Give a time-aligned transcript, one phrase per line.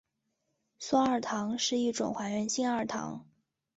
[0.79, 3.27] 松二糖是一种还原性二糖。